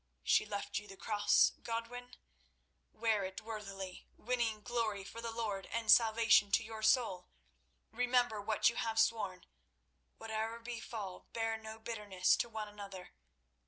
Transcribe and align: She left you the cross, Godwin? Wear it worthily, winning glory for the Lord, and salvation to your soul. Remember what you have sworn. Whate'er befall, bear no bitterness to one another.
She 0.23 0.47
left 0.47 0.79
you 0.79 0.87
the 0.87 0.97
cross, 0.97 1.51
Godwin? 1.61 2.15
Wear 2.91 3.23
it 3.23 3.39
worthily, 3.39 4.07
winning 4.17 4.63
glory 4.63 5.03
for 5.03 5.21
the 5.21 5.29
Lord, 5.31 5.67
and 5.67 5.91
salvation 5.91 6.51
to 6.53 6.63
your 6.63 6.81
soul. 6.81 7.27
Remember 7.91 8.41
what 8.41 8.67
you 8.67 8.77
have 8.77 8.97
sworn. 8.97 9.45
Whate'er 10.17 10.57
befall, 10.57 11.27
bear 11.33 11.55
no 11.55 11.77
bitterness 11.77 12.35
to 12.37 12.49
one 12.49 12.67
another. 12.67 13.11